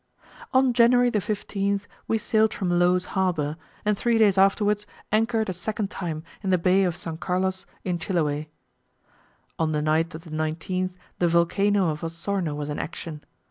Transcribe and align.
ON 0.51 0.73
JANUARY 0.73 1.11
the 1.11 1.19
15th 1.19 1.83
we 2.07 2.17
sailed 2.17 2.55
from 2.55 2.71
Low's 2.71 3.05
Harbour, 3.13 3.55
and 3.85 3.95
three 3.95 4.17
days 4.17 4.35
afterwards 4.35 4.87
anchored 5.11 5.47
a 5.47 5.53
second 5.53 5.91
time 5.91 6.23
in 6.41 6.49
the 6.49 6.57
bay 6.57 6.83
of 6.85 6.95
S. 6.95 7.07
Carlos 7.19 7.67
in 7.83 7.99
Chiloe. 7.99 8.45
On 9.59 9.73
the 9.73 9.81
night 9.83 10.15
of 10.15 10.23
the 10.23 10.31
19th 10.31 10.95
the 11.19 11.27
volcano 11.27 11.89
of 11.89 12.01
Osorno 12.01 12.55
was 12.55 12.71
in 12.71 12.79
action. 12.79 13.23